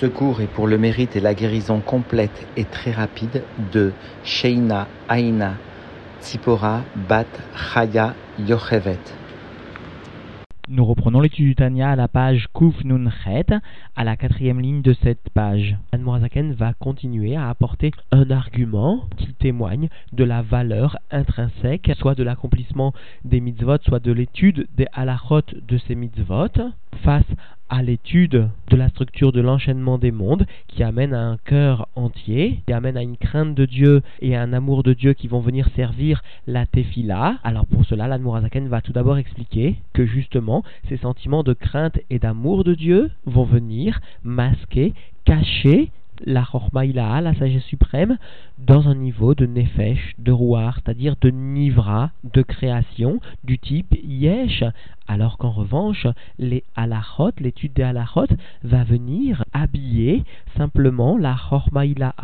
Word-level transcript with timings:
Ce 0.00 0.06
cours 0.06 0.40
est 0.40 0.48
pour 0.48 0.66
le 0.66 0.76
mérite 0.76 1.14
et 1.14 1.20
la 1.20 1.34
guérison 1.34 1.78
complète 1.78 2.48
et 2.56 2.64
très 2.64 2.90
rapide 2.90 3.44
de 3.72 3.92
Sheina 4.24 4.88
Aina 5.08 5.54
Tzipora 6.20 6.82
Bat 7.08 7.26
Chaya 7.54 8.14
Yochevet. 8.40 8.98
Nous 10.68 10.84
reprenons 10.84 11.20
l'étude 11.20 11.44
du 11.44 11.54
Tanya 11.54 11.90
à 11.90 11.96
la 11.96 12.08
page 12.08 12.48
Kuf 12.54 12.82
Nun 12.84 13.08
Chet, 13.22 13.54
à 13.94 14.02
la 14.02 14.16
quatrième 14.16 14.60
ligne 14.60 14.82
de 14.82 14.94
cette 14.94 15.28
page. 15.34 15.76
Anne 15.92 16.54
va 16.54 16.72
continuer 16.72 17.36
à 17.36 17.48
apporter 17.50 17.92
un 18.10 18.30
argument 18.30 19.04
qui 19.16 19.34
témoigne 19.34 19.90
de 20.12 20.24
la 20.24 20.42
valeur 20.42 20.98
intrinsèque, 21.10 21.92
soit 21.98 22.14
de 22.14 22.24
l'accomplissement 22.24 22.94
des 23.24 23.40
mitzvot, 23.40 23.76
soit 23.82 24.00
de 24.00 24.10
l'étude 24.10 24.66
des 24.76 24.86
halachot 24.92 25.42
de 25.68 25.78
ces 25.78 25.94
mitzvot, 25.94 26.48
face 27.04 27.22
à 27.68 27.82
l'étude 27.82 28.48
de 28.70 28.76
la 28.76 28.88
structure 28.88 29.32
de 29.32 29.40
l'enchaînement 29.40 29.98
des 29.98 30.12
mondes 30.12 30.46
qui 30.68 30.82
amène 30.82 31.14
à 31.14 31.22
un 31.22 31.36
cœur 31.38 31.88
entier, 31.96 32.60
qui 32.66 32.72
amène 32.72 32.96
à 32.96 33.02
une 33.02 33.16
crainte 33.16 33.54
de 33.54 33.64
Dieu 33.64 34.02
et 34.20 34.36
à 34.36 34.42
un 34.42 34.52
amour 34.52 34.82
de 34.82 34.92
Dieu 34.92 35.12
qui 35.12 35.28
vont 35.28 35.40
venir 35.40 35.68
servir 35.74 36.22
la 36.46 36.66
tefila. 36.66 37.38
Alors 37.42 37.66
pour 37.66 37.84
cela, 37.84 38.06
l'Admorazaken 38.08 38.68
va 38.68 38.80
tout 38.80 38.92
d'abord 38.92 39.18
expliquer 39.18 39.76
que 39.92 40.06
justement 40.06 40.62
ces 40.88 40.96
sentiments 40.98 41.42
de 41.42 41.52
crainte 41.52 41.98
et 42.10 42.18
d'amour 42.18 42.64
de 42.64 42.74
Dieu 42.74 43.10
vont 43.26 43.44
venir 43.44 44.00
masquer, 44.22 44.94
cacher 45.24 45.90
la 46.24 46.44
Chormaïla, 46.44 47.20
la 47.20 47.34
sagesse 47.34 47.64
suprême, 47.64 48.18
dans 48.58 48.88
un 48.88 48.94
niveau 48.94 49.34
de 49.34 49.46
Nefesh, 49.46 50.14
de 50.18 50.32
Rouar, 50.32 50.76
c'est-à-dire 50.76 51.16
de 51.20 51.30
Nivra, 51.30 52.10
de 52.32 52.42
création, 52.42 53.20
du 53.42 53.58
type 53.58 53.94
Yesh, 54.02 54.64
alors 55.08 55.38
qu'en 55.38 55.50
revanche, 55.50 56.06
les 56.38 56.64
halachot, 56.76 57.32
l'étude 57.38 57.72
des 57.74 57.82
halachot, 57.82 58.26
va 58.62 58.84
venir 58.84 59.44
habiller 59.52 60.24
simplement 60.56 61.18
la 61.18 61.36
Chormaïla 61.36 62.14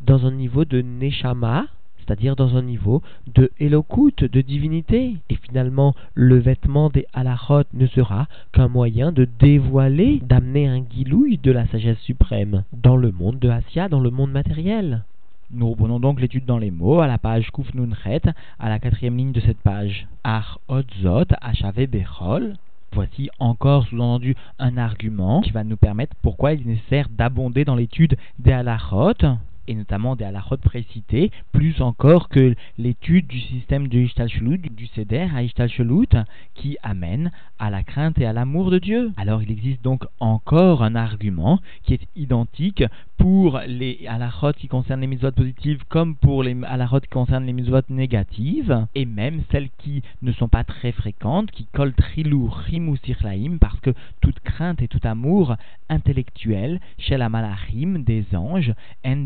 dans 0.00 0.26
un 0.26 0.32
niveau 0.32 0.64
de 0.64 0.80
Neshama, 0.80 1.66
c'est-à-dire 2.04 2.36
dans 2.36 2.56
un 2.56 2.62
niveau 2.62 3.02
de 3.34 3.50
Elokut, 3.58 4.24
de 4.24 4.40
divinité. 4.40 5.16
Et 5.30 5.36
finalement, 5.36 5.94
le 6.14 6.38
vêtement 6.38 6.90
des 6.90 7.06
halachot 7.12 7.64
ne 7.74 7.86
sera 7.86 8.26
qu'un 8.52 8.68
moyen 8.68 9.12
de 9.12 9.26
dévoiler, 9.38 10.20
d'amener 10.22 10.66
un 10.66 10.80
guilouille 10.80 11.38
de 11.38 11.52
la 11.52 11.66
sagesse 11.66 11.98
suprême 12.00 12.64
dans 12.72 12.96
le 12.96 13.12
monde 13.12 13.38
de 13.38 13.48
Asya, 13.48 13.88
dans 13.88 14.00
le 14.00 14.10
monde 14.10 14.32
matériel. 14.32 15.04
Nous 15.54 15.70
reprenons 15.70 16.00
donc 16.00 16.20
l'étude 16.20 16.46
dans 16.46 16.58
les 16.58 16.70
mots 16.70 17.00
à 17.00 17.06
la 17.06 17.18
page 17.18 17.50
Kuf 17.52 17.74
Nunchet, 17.74 18.22
à 18.58 18.68
la 18.70 18.78
quatrième 18.78 19.18
ligne 19.18 19.32
de 19.32 19.40
cette 19.40 19.60
page. 19.60 20.06
Ar 20.24 20.58
Otzot 20.68 21.26
Achave 21.40 21.86
Bechol. 21.86 22.54
Voici 22.94 23.30
encore 23.38 23.86
sous-entendu 23.86 24.34
un 24.58 24.76
argument 24.76 25.40
qui 25.40 25.50
va 25.50 25.64
nous 25.64 25.76
permettre 25.76 26.14
pourquoi 26.22 26.52
il 26.52 26.62
est 26.62 26.72
nécessaire 26.72 27.08
d'abonder 27.10 27.64
dans 27.64 27.74
l'étude 27.74 28.16
des 28.38 28.52
halachot 28.52 29.12
et 29.68 29.74
notamment 29.74 30.16
des 30.16 30.24
halachot 30.24 30.56
précités, 30.58 31.30
plus 31.52 31.80
encore 31.80 32.28
que 32.28 32.54
l'étude 32.78 33.26
du 33.26 33.40
système 33.40 33.88
de 33.88 34.02
du 34.02 34.86
Seder 34.88 35.28
à 35.34 35.42
Ishtalshelut, 35.42 36.08
qui 36.54 36.76
amène 36.82 37.30
à 37.58 37.70
la 37.70 37.82
crainte 37.82 38.18
et 38.18 38.26
à 38.26 38.32
l'amour 38.32 38.70
de 38.70 38.78
Dieu. 38.78 39.12
Alors 39.16 39.42
il 39.42 39.50
existe 39.50 39.82
donc 39.82 40.04
encore 40.20 40.82
un 40.82 40.94
argument 40.94 41.60
qui 41.84 41.94
est 41.94 42.08
identique 42.16 42.84
pour 43.16 43.60
les 43.66 44.04
halachot 44.08 44.52
qui 44.52 44.66
concernent 44.66 45.00
les 45.00 45.06
mitzvot 45.06 45.30
positives 45.32 45.84
comme 45.88 46.16
pour 46.16 46.42
les 46.42 46.56
halachot 46.64 47.00
qui 47.00 47.08
concernent 47.08 47.46
les 47.46 47.52
mitzvot 47.52 47.82
négatives, 47.88 48.86
et 48.94 49.04
même 49.04 49.42
celles 49.52 49.70
qui 49.78 50.02
ne 50.22 50.32
sont 50.32 50.48
pas 50.48 50.64
très 50.64 50.92
fréquentes, 50.92 51.50
qui 51.50 51.66
collent 51.66 51.94
trilou, 51.94 52.48
rimou, 52.48 52.96
sirlaim, 52.96 53.58
parce 53.60 53.78
que 53.80 53.90
toute 54.20 54.40
crainte 54.40 54.82
et 54.82 54.88
tout 54.88 55.00
amour 55.04 55.56
intellectuel 55.88 56.80
chez 56.98 57.16
la 57.16 57.28
malachim 57.28 58.02
des 58.04 58.24
anges, 58.34 58.72
en 59.06 59.16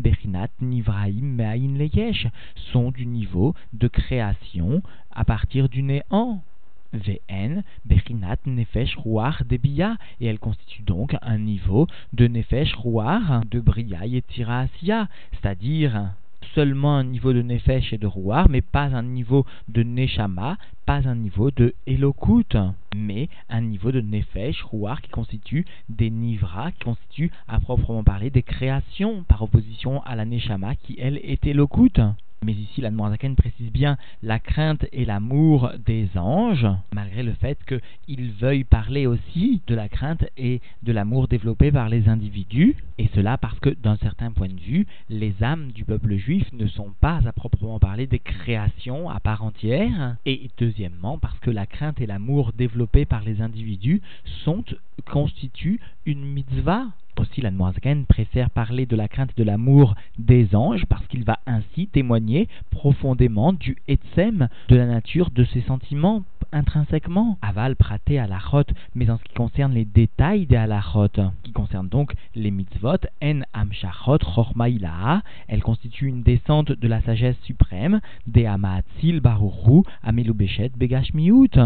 Nivraim 0.61 1.37
Leyesh 1.77 2.27
sont 2.71 2.91
du 2.91 3.05
niveau 3.05 3.53
de 3.73 3.87
création 3.87 4.81
à 5.11 5.23
partir 5.25 5.69
du 5.69 5.83
néant. 5.83 6.41
VN, 6.93 7.63
Bechinat 7.85 8.37
Nefesh 8.45 8.95
Ruach 8.95 9.43
Debia, 9.43 9.97
et 10.21 10.27
elle 10.27 10.39
constitue 10.39 10.83
donc 10.83 11.17
un 11.21 11.37
niveau 11.37 11.85
de 12.13 12.27
Nefesh 12.27 12.73
Ruach 12.75 13.45
de 13.51 13.59
Bria 13.59 14.05
et 14.05 14.21
Tiraasia, 14.21 15.09
c'est-à-dire 15.33 16.13
seulement 16.53 16.95
un 16.97 17.03
niveau 17.03 17.33
de 17.33 17.41
Nefesh 17.41 17.93
et 17.93 17.97
de 17.97 18.07
Rouar, 18.07 18.49
mais 18.49 18.61
pas 18.61 18.85
un 18.85 19.03
niveau 19.03 19.45
de 19.67 19.83
Neshama, 19.83 20.57
pas 20.85 21.07
un 21.07 21.15
niveau 21.15 21.51
de 21.51 21.73
Elokut, 21.85 22.57
mais 22.95 23.29
un 23.49 23.61
niveau 23.61 23.91
de 23.91 24.01
Nefesh, 24.01 24.61
Rouar, 24.63 25.01
qui 25.01 25.09
constitue 25.09 25.65
des 25.89 26.09
Nivra, 26.09 26.71
qui 26.71 26.83
constitue 26.85 27.31
à 27.47 27.59
proprement 27.59 28.03
parler 28.03 28.29
des 28.29 28.43
créations, 28.43 29.23
par 29.23 29.41
opposition 29.41 30.01
à 30.03 30.15
la 30.15 30.25
Neshama 30.25 30.75
qui 30.75 30.95
elle 30.99 31.17
est 31.17 31.45
Elokut. 31.45 32.01
Mais 32.43 32.53
ici, 32.53 32.81
la 32.81 32.91
Noirzaken 32.91 33.35
précise 33.35 33.71
bien 33.71 33.97
la 34.21 34.39
crainte 34.39 34.85
et 34.91 35.05
l'amour 35.05 35.71
des 35.85 36.07
anges, 36.15 36.67
malgré 36.93 37.23
le 37.23 37.33
fait 37.33 37.57
qu'ils 37.65 38.31
veuillent 38.31 38.63
parler 38.63 39.07
aussi 39.07 39.61
de 39.65 39.73
la 39.73 39.89
crainte 39.89 40.23
et 40.37 40.61
de 40.83 40.91
l'amour 40.91 41.27
développé 41.27 41.71
par 41.71 41.89
les 41.89 42.07
individus, 42.07 42.75
et 42.99 43.09
cela 43.15 43.37
parce 43.37 43.59
que, 43.59 43.69
d'un 43.69 43.97
certain 43.97 44.31
point 44.31 44.49
de 44.49 44.59
vue, 44.59 44.85
les 45.09 45.33
âmes 45.41 45.71
du 45.71 45.83
peuple 45.83 46.15
juif 46.15 46.45
ne 46.53 46.67
sont 46.67 46.93
pas 47.01 47.21
à 47.25 47.31
proprement 47.31 47.79
parler 47.79 48.05
des 48.05 48.19
créations 48.19 49.09
à 49.09 49.19
part 49.19 49.43
entière, 49.43 50.17
et 50.25 50.49
deuxièmement 50.57 51.17
parce 51.17 51.39
que 51.39 51.51
la 51.51 51.65
crainte 51.65 51.99
et 52.01 52.05
l'amour 52.05 52.53
développés 52.53 53.05
par 53.05 53.23
les 53.23 53.41
individus 53.41 54.01
sont, 54.43 54.63
constituent 55.05 55.79
une 56.05 56.23
mitzvah 56.23 56.85
aussi, 57.19 57.41
la 57.41 57.51
Noirzaken 57.51 58.05
préfère 58.05 58.49
parler 58.49 58.85
de 58.85 58.95
la 58.95 59.07
crainte 59.07 59.35
de 59.37 59.43
l'amour 59.43 59.95
des 60.17 60.55
anges 60.55 60.85
parce 60.85 61.05
qu'il 61.07 61.23
va 61.23 61.39
ainsi 61.45 61.87
témoigner 61.87 62.47
profondément 62.71 63.53
du 63.53 63.77
etsem, 63.87 64.47
de 64.69 64.75
la 64.75 64.85
nature 64.85 65.29
de 65.31 65.43
ses 65.45 65.61
sentiments 65.61 66.23
intrinsèquement. 66.51 67.37
Aval 67.41 67.75
praté 67.75 68.21
rote, 68.51 68.69
mais 68.95 69.09
en 69.09 69.17
ce 69.17 69.23
qui 69.23 69.33
concerne 69.33 69.73
les 69.73 69.85
détails 69.85 70.45
des 70.45 70.55
halachot, 70.55 71.07
qui 71.43 71.51
concerne 71.51 71.89
donc 71.89 72.13
les 72.35 72.51
mitzvot, 72.51 72.97
en 73.23 73.41
amshachot 73.53 74.19
chormaïlaha, 74.19 75.21
elle 75.47 75.63
constitue 75.63 76.07
une 76.07 76.23
descente 76.23 76.71
de 76.71 76.87
la 76.87 77.01
sagesse 77.01 77.37
suprême, 77.43 77.99
des 78.27 78.45
amaatzil 78.45 79.19
baruchu 79.19 79.83
amelubeshet 80.03 80.71
begashmiut 80.77 81.57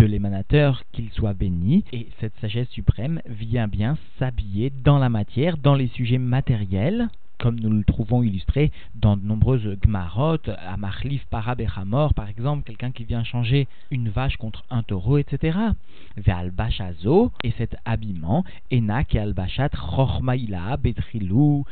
de 0.00 0.06
l'émanateur 0.06 0.82
qu'il 0.92 1.10
soit 1.10 1.34
béni, 1.34 1.84
et 1.92 2.08
cette 2.20 2.32
sagesse 2.40 2.70
suprême 2.70 3.20
vient 3.26 3.68
bien 3.68 3.98
s'habiller 4.18 4.72
dans 4.82 4.98
la 4.98 5.10
matière, 5.10 5.58
dans 5.58 5.74
les 5.74 5.88
sujets 5.88 6.16
matériels, 6.16 7.10
comme 7.38 7.60
nous 7.60 7.68
le 7.68 7.84
trouvons 7.84 8.22
illustré 8.22 8.72
dans 8.94 9.18
de 9.18 9.26
nombreuses 9.26 9.76
gmarot, 9.82 10.38
à 10.46 10.76
Marlif 10.78 11.26
Parabechamor, 11.26 12.14
par 12.14 12.30
exemple, 12.30 12.64
quelqu'un 12.64 12.92
qui 12.92 13.04
vient 13.04 13.24
changer 13.24 13.68
une 13.90 14.08
vache 14.08 14.38
contre 14.38 14.64
un 14.70 14.82
taureau, 14.82 15.18
etc. 15.18 15.58
Ve'albachazo, 16.16 17.30
et 17.44 17.52
cet 17.58 17.76
habillement, 17.84 18.44
Enak 18.72 19.14
et 19.14 19.18
albachat 19.18 19.68
chormaïla, 19.68 20.78
betrilou, 20.78 21.66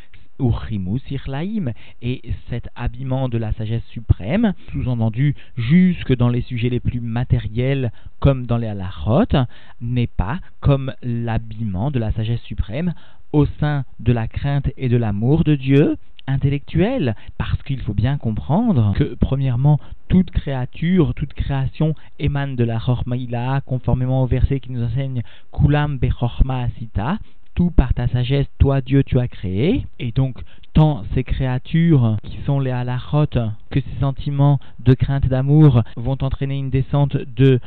et 2.03 2.23
cet 2.51 2.69
habillement 2.77 3.29
de 3.29 3.39
la 3.39 3.53
sagesse 3.53 3.85
suprême, 3.91 4.53
sous-entendu 4.73 5.35
jusque 5.57 6.15
dans 6.17 6.29
les 6.29 6.43
sujets 6.43 6.69
les 6.69 6.81
plus 6.81 7.01
matériels 7.01 7.93
comme 8.21 8.47
dans 8.47 8.57
les 8.57 8.67
halachot, 8.67 9.47
n'est 9.81 10.07
pas 10.07 10.39
comme 10.61 10.93
l'habillement 11.03 11.91
de 11.91 11.99
la 11.99 12.13
sagesse 12.13 12.43
suprême 12.43 12.95
au 13.33 13.47
sein 13.61 13.85
de 14.01 14.13
la 14.13 14.27
crainte 14.27 14.71
et 14.77 14.89
de 14.89 14.97
l'amour 14.97 15.45
de 15.45 15.55
Dieu, 15.55 15.97
intellectuel, 16.27 17.17
parce 17.39 17.63
qu'il 17.63 17.81
faut 17.81 17.95
bien 17.95 18.19
comprendre 18.19 18.93
que, 18.97 19.15
premièrement, 19.15 19.81
toute 20.09 20.31
créature, 20.31 21.15
toute 21.15 21.35
création 21.35 21.95
émane 22.19 22.55
de 22.55 22.65
la 22.65 22.79
Chormaïla, 22.79 23.63
conformément 23.65 24.23
au 24.23 24.27
verset 24.27 24.61
qui 24.61 24.71
nous 24.71 24.83
enseigne 24.83 25.23
Kulam 25.53 25.99
Bechorma 25.99 26.65
Asita, 26.65 27.19
tout 27.59 27.73
par 27.73 27.93
ta 27.93 28.07
sagesse, 28.07 28.47
toi 28.61 28.81
Dieu 28.81 29.03
tu 29.03 29.19
as 29.19 29.27
créé, 29.27 29.85
et 29.99 30.13
donc 30.13 30.37
tant 30.75 31.03
ces 31.13 31.25
créatures 31.25 32.17
qui 32.23 32.39
sont 32.47 32.61
les 32.61 32.71
halachot 32.71 33.27
que 33.73 33.81
ces 33.81 33.99
sentiments 33.99 34.61
de 34.79 34.95
crainte 34.95 35.27
d'amour 35.27 35.83
vont 35.97 36.17
entraîner 36.21 36.57
une 36.57 36.71
descente 36.71 37.17
de 37.17 37.59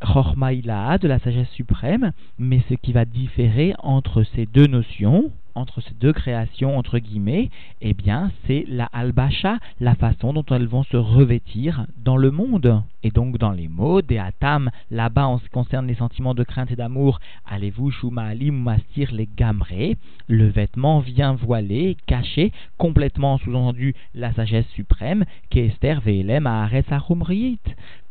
Chormaïla, 0.00 0.98
de 0.98 1.08
la 1.08 1.18
sagesse 1.18 1.50
suprême, 1.50 2.12
mais 2.38 2.62
ce 2.68 2.74
qui 2.74 2.92
va 2.92 3.04
différer 3.04 3.74
entre 3.80 4.22
ces 4.22 4.46
deux 4.46 4.68
notions, 4.68 5.32
entre 5.54 5.80
ces 5.80 5.94
deux 5.94 6.12
créations, 6.12 6.76
entre 6.78 6.98
guillemets, 6.98 7.50
eh 7.80 7.94
bien, 7.94 8.30
c'est 8.46 8.64
la 8.68 8.86
albacha, 8.86 9.58
la 9.80 9.94
façon 9.94 10.32
dont 10.32 10.44
elles 10.50 10.66
vont 10.66 10.84
se 10.84 10.96
revêtir 10.96 11.86
dans 11.96 12.16
le 12.16 12.30
monde. 12.30 12.82
Et 13.04 13.10
donc, 13.10 13.38
dans 13.38 13.50
les 13.50 13.68
mots, 13.68 14.00
des 14.00 14.18
atam, 14.18 14.70
là-bas, 14.90 15.26
en 15.26 15.38
ce 15.38 15.44
qui 15.44 15.50
concerne 15.50 15.86
les 15.86 15.94
sentiments 15.94 16.34
de 16.34 16.44
crainte 16.44 16.70
et 16.70 16.76
d'amour, 16.76 17.20
allez-vous, 17.46 17.90
shumaalim, 17.90 18.54
mastir, 18.54 19.10
les 19.12 19.28
gamré, 19.36 19.96
le 20.28 20.46
vêtement 20.46 21.00
vient 21.00 21.34
voiler, 21.34 21.96
cacher, 22.06 22.52
complètement 22.78 23.38
sous-entendu 23.38 23.94
la 24.14 24.32
sagesse 24.32 24.68
suprême, 24.74 25.24
qu'Esther 25.50 26.00
ve'elem 26.00 26.46
haaretz 26.46 26.86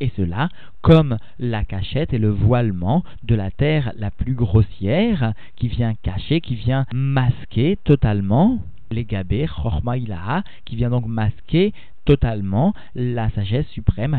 Et 0.02 0.12
cela, 0.18 0.50
comme 0.82 1.18
la 1.40 1.64
cachette 1.64 2.14
et 2.14 2.18
le 2.18 2.30
voilement 2.30 3.04
de 3.24 3.36
la 3.36 3.50
terre 3.52 3.94
la 3.98 4.12
plus 4.12 4.34
grossière, 4.34 5.34
qui 5.56 5.68
vient 5.68 5.94
cacher, 6.04 6.42
qui 6.42 6.56
vient 6.56 6.86
masquer 6.94 7.31
masquer 7.32 7.78
totalement 7.84 8.60
les 8.92 9.06
gabé 9.06 9.48
chorma 9.48 9.96
qui 10.66 10.76
vient 10.76 10.90
donc 10.90 11.06
masquer 11.06 11.74
totalement 12.04 12.74
la 12.96 13.30
sagesse 13.30 13.68
suprême 13.68 14.14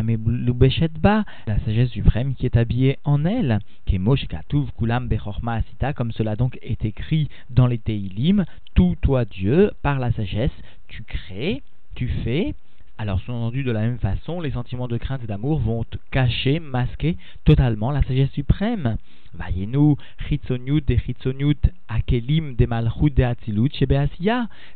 la 1.47 1.59
sagesse 1.61 1.91
suprême 1.91 2.35
qui 2.35 2.47
est 2.47 2.57
habillée 2.57 2.99
en 3.05 3.25
elle. 3.25 3.59
kulam 3.87 5.09
asita, 5.47 5.93
comme 5.93 6.13
cela 6.13 6.37
donc 6.37 6.59
est 6.63 6.85
écrit 6.85 7.29
dans 7.51 7.67
les 7.67 7.79
Teilim, 7.79 8.45
tout 8.75 8.97
toi 9.03 9.25
Dieu, 9.25 9.73
par 9.83 9.99
la 9.99 10.13
sagesse, 10.13 10.53
tu 10.89 11.03
crées, 11.03 11.63
tu 11.95 12.09
fais, 12.25 12.55
alors, 13.03 13.21
sous-entendu, 13.23 13.65
de 13.65 13.73
la 13.73 13.81
même 13.81 13.99
façon, 13.99 14.41
les 14.41 14.53
sentiments 14.53 14.87
de 14.87 14.97
crainte 14.97 15.25
et 15.25 15.27
d'amour 15.27 15.59
vont 15.59 15.85
cacher, 16.13 16.61
masquer 16.61 17.17
totalement 17.45 17.91
la 17.91 18.01
sagesse 18.05 18.31
suprême. 18.31 18.97
Vayenu, 19.35 19.97
chitzoniut 20.29 20.83
de 20.87 20.95
chitzoniut, 20.95 21.59
akelim 21.89 22.55
de 22.55 22.65
malchut 22.65 23.11
de 23.11 23.25
atzilut 23.25 23.73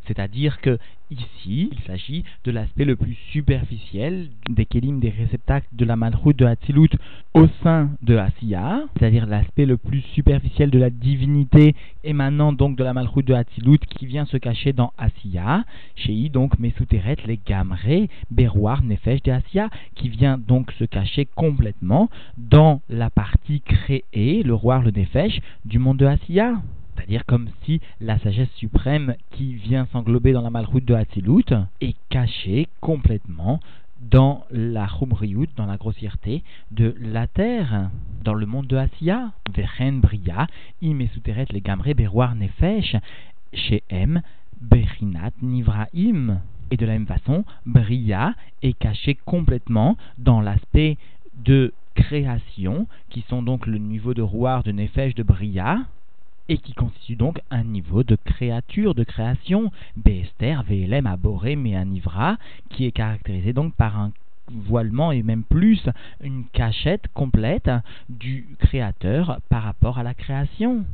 C'est-à-dire 0.08 0.60
que 0.60 0.76
Ici, 1.08 1.70
il 1.70 1.78
s'agit 1.86 2.24
de 2.44 2.50
l'aspect 2.50 2.84
le 2.84 2.96
plus 2.96 3.16
superficiel 3.30 4.28
des 4.50 4.66
kelim, 4.66 4.98
des 4.98 5.10
réceptacles 5.10 5.68
de 5.70 5.84
la 5.84 5.94
malchut 5.94 6.34
de 6.34 6.44
Hatzilut 6.44 6.90
au 7.32 7.46
sein 7.62 7.90
de 8.02 8.16
Asiya, 8.16 8.80
c'est-à-dire 8.96 9.26
l'aspect 9.26 9.66
le 9.66 9.76
plus 9.76 10.00
superficiel 10.00 10.68
de 10.70 10.80
la 10.80 10.90
divinité 10.90 11.76
émanant 12.02 12.52
donc 12.52 12.76
de 12.76 12.82
la 12.82 12.92
malchut 12.92 13.22
de 13.22 13.34
Hatzilut 13.34 13.78
qui 13.78 14.06
vient 14.06 14.24
se 14.24 14.36
cacher 14.36 14.72
dans 14.72 14.92
Asiya, 14.98 15.64
chez 15.94 16.28
donc 16.28 16.58
Mesuteret, 16.58 17.18
les 17.24 17.38
Gamre, 17.46 18.08
Berouar, 18.32 18.82
Nefesh 18.82 19.22
de 19.22 19.30
Asiya, 19.30 19.70
qui 19.94 20.08
vient 20.08 20.38
donc 20.38 20.72
se 20.72 20.84
cacher 20.84 21.28
complètement 21.36 22.10
dans 22.36 22.80
la 22.88 23.10
partie 23.10 23.60
créée, 23.60 24.42
le 24.42 24.54
roi, 24.54 24.80
le 24.80 24.90
Nefesh, 24.90 25.40
du 25.64 25.78
monde 25.78 25.98
de 25.98 26.06
Asiya. 26.06 26.56
C'est-à-dire 26.96 27.26
comme 27.26 27.48
si 27.64 27.80
la 28.00 28.18
sagesse 28.18 28.50
suprême 28.56 29.14
qui 29.32 29.54
vient 29.54 29.86
s'englober 29.92 30.32
dans 30.32 30.40
la 30.40 30.50
malroute 30.50 30.84
de 30.84 30.94
Hatzilut 30.94 31.44
est 31.80 31.96
cachée 32.08 32.68
complètement 32.80 33.60
dans 34.00 34.44
la 34.50 34.86
chumriyut, 34.88 35.48
dans 35.56 35.66
la 35.66 35.76
grossièreté 35.76 36.42
de 36.70 36.94
la 37.00 37.26
terre, 37.26 37.90
dans 38.22 38.34
le 38.34 38.46
monde 38.46 38.66
de 38.66 38.76
Asiya. 38.76 39.32
Vechen 39.54 40.00
bria, 40.00 40.46
imesuteret 40.82 41.46
les 41.50 41.60
gamre 41.60 41.94
beroir 41.94 42.34
nefesh, 42.34 42.96
M, 43.90 44.22
bechinat 44.60 45.32
nivraim. 45.42 46.40
Et 46.70 46.76
de 46.76 46.86
la 46.86 46.92
même 46.92 47.06
façon, 47.06 47.44
bria 47.64 48.34
est 48.62 48.78
caché 48.78 49.16
complètement 49.24 49.96
dans 50.18 50.40
l'aspect 50.40 50.98
de 51.44 51.72
création, 51.94 52.86
qui 53.08 53.24
sont 53.28 53.42
donc 53.42 53.66
le 53.66 53.78
niveau 53.78 54.14
de 54.14 54.22
rouard 54.22 54.62
de 54.62 54.72
nefesh 54.72 55.14
de 55.14 55.22
bria, 55.22 55.78
et 56.48 56.58
qui 56.58 56.72
constitue 56.74 57.16
donc 57.16 57.40
un 57.50 57.64
niveau 57.64 58.02
de 58.02 58.16
créature, 58.16 58.94
de 58.94 59.04
création, 59.04 59.70
Bester, 59.96 60.58
VLM, 60.66 61.06
Aboré, 61.06 61.56
Méanivra, 61.56 62.36
qui 62.70 62.86
est 62.86 62.92
caractérisé 62.92 63.52
donc 63.52 63.74
par 63.74 63.98
un 63.98 64.12
voilement 64.48 65.12
et 65.12 65.22
même 65.22 65.42
plus 65.42 65.88
une 66.22 66.44
cachette 66.52 67.08
complète 67.14 67.70
du 68.08 68.46
créateur 68.58 69.40
par 69.48 69.62
rapport 69.64 69.98
à 69.98 70.02
la 70.02 70.14
création. 70.14 70.84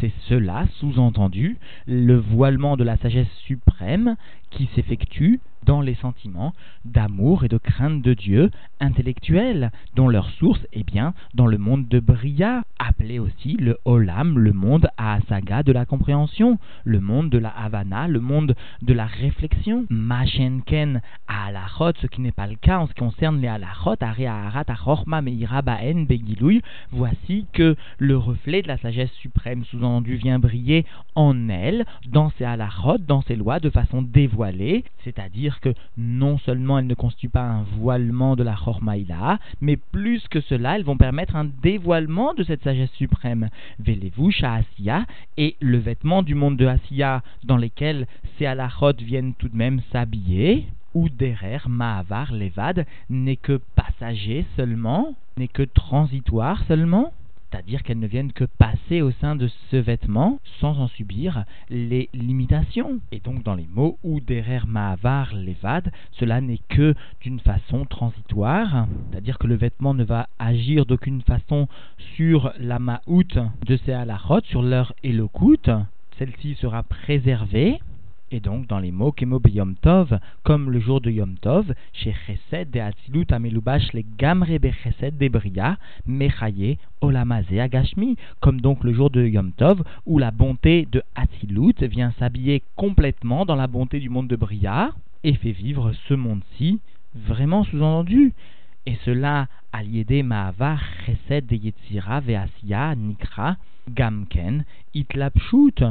C'est 0.00 0.12
cela, 0.28 0.66
sous-entendu, 0.78 1.58
le 1.86 2.16
voilement 2.16 2.76
de 2.76 2.84
la 2.84 2.96
sagesse 2.96 3.30
suprême 3.44 4.16
qui 4.50 4.68
s'effectue 4.74 5.40
dans 5.64 5.80
les 5.80 5.94
sentiments 5.94 6.52
d'amour 6.84 7.44
et 7.44 7.48
de 7.48 7.58
crainte 7.58 8.02
de 8.02 8.14
Dieu 8.14 8.50
intellectuels, 8.80 9.70
dont 9.94 10.08
leur 10.08 10.28
source 10.30 10.60
est 10.72 10.84
bien 10.84 11.14
dans 11.34 11.46
le 11.46 11.58
monde 11.58 11.88
de 11.88 12.00
Bria, 12.00 12.62
appelé 12.78 13.18
aussi 13.18 13.56
le 13.56 13.78
Olam, 13.84 14.38
le 14.38 14.52
monde 14.52 14.88
Asaga 14.96 15.62
de 15.62 15.72
la 15.72 15.84
compréhension, 15.84 16.58
le 16.84 17.00
monde 17.00 17.30
de 17.30 17.38
la 17.38 17.50
Havana, 17.50 18.08
le 18.08 18.20
monde 18.20 18.54
de 18.82 18.92
la 18.92 19.06
réflexion. 19.06 19.86
Machenken 19.90 21.00
à 21.28 21.46
Alachot, 21.46 21.92
ce 22.00 22.06
qui 22.06 22.20
n'est 22.20 22.32
pas 22.32 22.46
le 22.46 22.56
cas 22.56 22.78
en 22.78 22.86
ce 22.86 22.92
qui 22.92 23.00
concerne 23.00 23.40
les 23.40 23.48
Alachot, 23.48 23.96
Areaharat, 24.00 24.64
Achorma, 24.66 25.22
Meira, 25.22 25.62
Baen, 25.62 26.06
Begilouy, 26.06 26.62
voici 26.90 27.46
que 27.52 27.76
le 27.98 28.16
reflet 28.16 28.62
de 28.62 28.68
la 28.68 28.78
sagesse 28.78 29.12
suprême 29.12 29.64
sous-entendu 29.64 30.16
vient 30.16 30.38
briller 30.38 30.84
en 31.14 31.48
elle, 31.48 31.84
dans 32.06 32.30
ses 32.30 32.44
Alachot, 32.44 32.98
dans 32.98 33.22
ses 33.22 33.36
lois, 33.36 33.60
de 33.60 33.70
façon 33.70 34.02
dévoilée, 34.02 34.84
c'est-à-dire 35.04 35.51
que 35.60 35.74
non 35.96 36.38
seulement 36.38 36.78
elles 36.78 36.86
ne 36.86 36.94
constituent 36.94 37.28
pas 37.28 37.42
un 37.42 37.62
voilement 37.62 38.36
de 38.36 38.42
la 38.42 38.54
Chormaïla, 38.54 39.38
mais 39.60 39.76
plus 39.76 40.26
que 40.28 40.40
cela, 40.40 40.76
elles 40.76 40.84
vont 40.84 40.96
permettre 40.96 41.36
un 41.36 41.44
dévoilement 41.44 42.34
de 42.34 42.44
cette 42.44 42.62
sagesse 42.62 42.92
suprême. 42.92 43.48
Velevou, 43.78 44.30
Asiya, 44.42 45.04
et 45.36 45.56
le 45.60 45.78
vêtement 45.78 46.22
du 46.22 46.34
monde 46.34 46.56
de 46.56 46.66
Asiya, 46.66 47.22
dans 47.44 47.56
lesquels 47.56 48.06
ces 48.38 48.46
halachot 48.46 48.94
viennent 48.98 49.34
tout 49.34 49.48
de 49.48 49.56
même 49.56 49.80
s'habiller, 49.92 50.66
ou 50.94 51.08
derer, 51.08 51.58
Mahavar, 51.66 52.32
Levad, 52.32 52.86
n'est 53.08 53.36
que 53.36 53.60
passager 53.74 54.44
seulement, 54.56 55.14
n'est 55.36 55.48
que 55.48 55.62
transitoire 55.62 56.62
seulement 56.64 57.12
c'est-à-dire 57.52 57.82
qu'elles 57.82 57.98
ne 57.98 58.06
viennent 58.06 58.32
que 58.32 58.44
passer 58.44 59.02
au 59.02 59.10
sein 59.10 59.36
de 59.36 59.48
ce 59.70 59.76
vêtement 59.76 60.40
sans 60.60 60.78
en 60.78 60.88
subir 60.88 61.44
les 61.68 62.08
limitations. 62.14 63.00
Et 63.12 63.20
donc 63.20 63.42
dans 63.42 63.54
les 63.54 63.66
mots 63.66 63.98
ou 64.02 64.20
derer 64.20 64.60
ma'avar 64.66 65.34
levad, 65.34 65.92
cela 66.12 66.40
n'est 66.40 66.60
que 66.68 66.94
d'une 67.20 67.40
façon 67.40 67.84
transitoire, 67.84 68.86
c'est-à-dire 69.10 69.38
que 69.38 69.46
le 69.46 69.56
vêtement 69.56 69.92
ne 69.92 70.04
va 70.04 70.28
agir 70.38 70.86
d'aucune 70.86 71.22
façon 71.22 71.68
sur 72.16 72.52
la 72.58 72.78
ma'out 72.78 73.38
de 73.66 73.76
ces 73.84 73.92
halachot, 73.92 74.40
sur 74.44 74.62
leur 74.62 74.94
élocoute, 75.02 75.70
celle-ci 76.18 76.54
sera 76.54 76.82
préservée 76.82 77.80
et 78.32 78.40
donc, 78.40 78.66
dans 78.66 78.78
les 78.78 78.92
mots 78.92 79.14
Yom 79.20 79.74
Tov, 79.76 80.18
comme 80.42 80.70
le 80.70 80.80
jour 80.80 81.00
de 81.00 81.10
Yom 81.10 81.34
Tov, 81.36 81.74
chez 81.92 82.14
Chesed 82.26 82.70
de 82.70 82.80
Atzilut 82.80 83.26
Amelubash 83.30 83.92
les 83.92 84.06
Gamre 84.18 84.46
Chesed 84.82 85.18
de 85.18 85.28
Bria, 85.28 85.76
Mechaye 86.06 86.78
Olamazé 87.02 87.60
Agashmi, 87.60 88.16
comme 88.40 88.60
donc 88.60 88.84
le 88.84 88.94
jour 88.94 89.10
de 89.10 89.26
Yom 89.26 89.52
Tov, 89.52 89.82
où 90.06 90.18
la 90.18 90.30
bonté 90.30 90.88
de 90.90 91.02
Atzilut 91.14 91.74
vient 91.82 92.12
s'habiller 92.18 92.62
complètement 92.76 93.44
dans 93.44 93.56
la 93.56 93.66
bonté 93.66 94.00
du 94.00 94.08
monde 94.08 94.28
de 94.28 94.36
Bria, 94.36 94.92
et 95.24 95.34
fait 95.34 95.52
vivre 95.52 95.92
ce 96.08 96.14
monde-ci, 96.14 96.80
vraiment 97.14 97.64
sous-entendu. 97.64 98.32
Et 98.86 98.96
cela 99.04 99.46
à 99.72 99.82
l'idée 99.82 100.22
Ma'avar 100.22 100.80
Chesed 101.04 101.46
de 101.46 101.56
Yetzira 101.56 102.20
Veasia 102.20 102.94
Nikra 102.96 103.56
Gamken 103.90 104.64
Itlapshut 104.94 105.84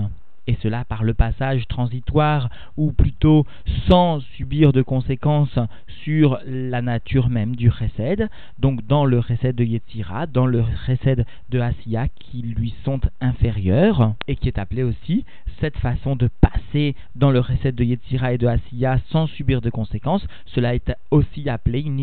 et 0.47 0.57
cela 0.61 0.85
par 0.85 1.03
le 1.03 1.13
passage 1.13 1.67
transitoire, 1.67 2.49
ou 2.77 2.92
plutôt 2.92 3.45
sans 3.87 4.19
subir 4.35 4.73
de 4.73 4.81
conséquences 4.81 5.57
sur 6.04 6.39
la 6.45 6.81
nature 6.81 7.30
même 7.30 7.56
du 7.56 7.71
chesed, 7.71 8.30
donc 8.59 8.85
dans 8.87 9.06
le 9.06 9.21
chesed 9.21 9.56
de 9.56 9.63
Yetzira, 9.63 10.27
dans 10.27 10.45
le 10.45 10.63
chesed 10.85 11.25
de 11.49 11.59
Asiya 11.59 12.07
qui 12.07 12.42
lui 12.42 12.73
sont 12.83 12.99
inférieurs, 13.19 14.13
et 14.27 14.35
qui 14.35 14.47
est 14.47 14.59
appelé 14.59 14.83
aussi 14.83 15.25
cette 15.59 15.77
façon 15.77 16.16
de 16.16 16.30
passer 16.42 16.95
dans 17.16 17.30
le 17.30 17.42
chesed 17.44 17.75
de 17.75 17.83
Yetzira 17.83 18.33
et 18.33 18.37
de 18.37 18.47
Asiya 18.47 18.99
sans 19.09 19.27
subir 19.27 19.61
de 19.61 19.69
conséquences, 19.69 20.25
cela 20.45 20.75
est 20.75 20.94
aussi 21.11 21.49
appelé 21.49 21.81
une 21.81 22.01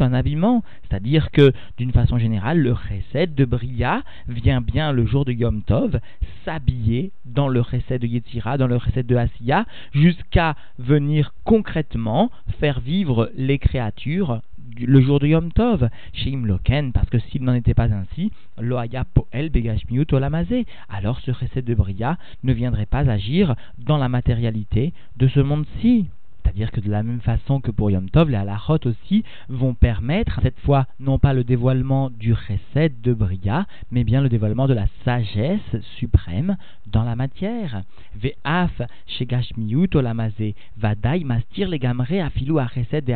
un 0.00 0.12
habillement, 0.12 0.62
c'est-à-dire 0.82 1.30
que 1.30 1.52
d'une 1.76 1.92
façon 1.92 2.18
générale, 2.18 2.58
le 2.58 2.74
chesed 2.74 3.34
de 3.34 3.44
Bria 3.44 4.02
vient 4.28 4.60
bien 4.60 4.92
le 4.92 5.06
jour 5.06 5.24
de 5.24 5.32
Yom 5.32 5.62
Tov 5.62 6.00
s'habiller 6.44 7.12
dans 7.24 7.48
le 7.48 7.62
recette 7.76 8.02
de 8.02 8.06
Yetzira, 8.06 8.58
dans 8.58 8.66
le 8.66 8.76
recette 8.76 9.06
de 9.06 9.16
Asiya, 9.16 9.66
jusqu'à 9.92 10.56
venir 10.78 11.34
concrètement 11.44 12.30
faire 12.60 12.80
vivre 12.80 13.30
les 13.36 13.58
créatures 13.58 14.40
le 14.80 15.00
jour 15.00 15.20
de 15.20 15.26
Yom 15.26 15.52
Tov, 15.52 15.88
chez 16.12 16.30
Imloken, 16.30 16.92
parce 16.92 17.08
que 17.08 17.18
s'il 17.18 17.44
n'en 17.44 17.54
était 17.54 17.74
pas 17.74 17.92
ainsi, 17.92 18.32
Loaya 18.58 19.04
Begashmiut 19.32 20.06
Olamazé, 20.12 20.66
alors 20.88 21.20
ce 21.20 21.30
recette 21.30 21.64
de 21.64 21.74
Bria 21.74 22.18
ne 22.42 22.52
viendrait 22.52 22.86
pas 22.86 23.08
agir 23.10 23.54
dans 23.78 23.98
la 23.98 24.08
matérialité 24.08 24.92
de 25.16 25.28
ce 25.28 25.40
monde-ci. 25.40 26.06
C'est-à-dire 26.44 26.70
que 26.70 26.80
de 26.80 26.90
la 26.90 27.02
même 27.02 27.20
façon 27.20 27.60
que 27.60 27.70
pour 27.70 27.90
Yom 27.90 28.10
Tov, 28.10 28.30
les 28.30 28.36
halachot 28.36 28.78
aussi 28.84 29.24
vont 29.48 29.74
permettre, 29.74 30.40
cette 30.42 30.60
fois, 30.60 30.86
non 31.00 31.18
pas 31.18 31.32
le 31.32 31.42
dévoilement 31.42 32.10
du 32.10 32.32
recette 32.32 33.00
de 33.00 33.14
Bria, 33.14 33.66
mais 33.90 34.04
bien 34.04 34.20
le 34.20 34.28
dévoilement 34.28 34.68
de 34.68 34.74
la 34.74 34.86
sagesse 35.04 35.80
suprême 35.96 36.56
dans 36.86 37.02
la 37.02 37.16
matière. 37.16 37.82
Ve'af 38.16 38.82
shegashmiut 39.06 39.88
olamazé 39.94 40.54
vadai 40.76 41.24
mastir 41.24 41.68
les 41.68 41.78
gamre 41.78 42.20
afilou 42.20 42.58
a 42.58 42.66
recette 42.66 43.06
de 43.06 43.14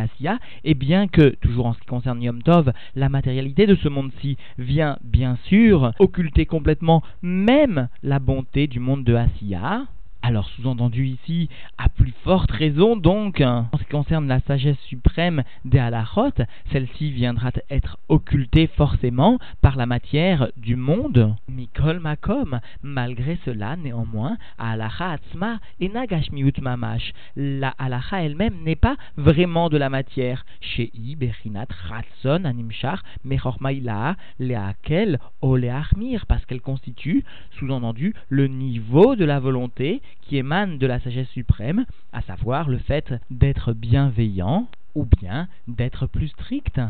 et 0.65 0.75
bien 0.75 1.07
que, 1.07 1.35
toujours 1.41 1.67
en 1.67 1.75
ce 1.75 1.81
qui 1.81 1.87
concerne 1.87 2.23
Yom 2.23 2.43
Tov, 2.43 2.73
la 2.97 3.09
matérialité 3.09 3.67
de 3.67 3.75
ce 3.75 3.89
monde-ci 3.89 4.37
vient 4.59 4.97
bien 5.05 5.37
sûr 5.45 5.93
occulter 5.99 6.47
complètement 6.47 7.03
même 7.23 7.89
la 8.03 8.19
bonté 8.19 8.67
du 8.67 8.81
monde 8.81 9.05
de 9.05 9.15
Asiya, 9.15 9.87
Alors 10.21 10.49
sous-entendu 10.51 11.07
ici, 11.07 11.49
à 11.79 11.89
plus 11.89 12.13
forte 12.25 12.51
raison 12.51 12.97
donc, 12.97 13.41
en 13.41 13.67
ce 13.79 13.85
qui 13.85 13.91
concerne 13.91 14.27
la 14.27 14.41
sagesse 14.41 14.79
suprême 14.81 15.43
des 15.65 15.79
halachot, 15.79 16.33
celle-ci 16.73 17.13
viendra 17.13 17.51
être 17.71 17.99
occultée 18.09 18.67
forcément 18.67 19.39
par 19.63 19.77
la 19.77 19.87
matière 19.87 20.49
du 20.57 20.77
monde. 20.77 21.35
Mikol 21.49 22.01
makom, 22.01 22.61
malgré 22.83 23.39
cela 23.45 23.77
néanmoins, 23.77 24.37
halacha 24.59 25.13
atzma 25.13 25.61
et 25.81 25.89
nagashmiut 25.89 26.61
mamash, 26.61 27.13
la 27.37 27.71
halacha 27.79 28.23
elle-même 28.23 28.63
n'est 28.65 28.77
pas 28.77 28.97
vraiment 29.17 29.69
de 29.69 29.79
la 29.79 29.89
matière. 29.89 30.45
Chez 30.61 30.91
Bechinat 31.17 31.69
Ratson 31.89 32.45
Animchar 32.45 33.03
Mechormaïla 33.25 34.17
Leakel 34.41 35.21
Oleachmir, 35.43 36.27
parce 36.27 36.45
qu'elle 36.45 36.61
constitue, 36.61 37.25
sous-entendu, 37.59 38.15
le 38.29 38.49
niveau 38.49 39.17
de 39.17 39.25
la 39.25 39.39
volonté 39.41 40.03
qui 40.23 40.37
émane 40.37 40.79
de 40.79 40.87
la 40.87 41.01
sagesse 41.01 41.29
suprême, 41.31 41.85
à 42.13 42.23
savoir 42.23 42.69
le 42.69 42.79
fait 42.79 43.15
d'être 43.31 43.73
bienveillant 43.73 44.69
ou 44.95 45.05
bien 45.05 45.49
d'être 45.69 46.07
plus 46.07 46.29
strict. 46.29 46.81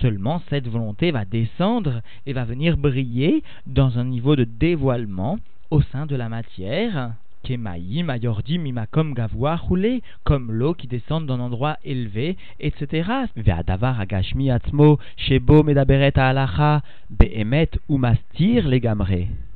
Seulement 0.00 0.42
cette 0.48 0.68
volonté 0.68 1.10
va 1.10 1.24
descendre 1.24 2.02
et 2.26 2.32
va 2.32 2.44
venir 2.44 2.76
briller 2.76 3.42
dans 3.66 3.98
un 3.98 4.04
niveau 4.04 4.36
de 4.36 4.44
dévoilement 4.44 5.38
au 5.70 5.82
sein 5.82 6.06
de 6.06 6.16
la 6.16 6.28
matière. 6.28 7.14
Kemaïm, 7.44 8.10
Ayordim, 8.10 8.58
Mimakom, 8.58 9.14
Gavoua, 9.14 9.56
roulé, 9.56 10.02
comme 10.24 10.52
l'eau 10.52 10.74
qui 10.74 10.86
descend 10.86 11.26
d'un 11.26 11.40
endroit 11.40 11.76
élevé, 11.84 12.36
etc. 12.58 13.08
Ve'adavar 13.36 14.00
agashmi 14.00 14.50
atzmo, 14.50 14.98
shebo 15.16 15.62
medaberet 15.62 16.16
ha'alacha, 16.16 16.82
be'emet 17.10 17.70
ou 17.88 17.98
mastir 17.98 18.68
les 18.68 18.80